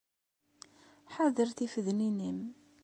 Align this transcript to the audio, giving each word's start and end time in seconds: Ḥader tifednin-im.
Ḥader 1.13 1.49
tifednin-im. 1.57 2.39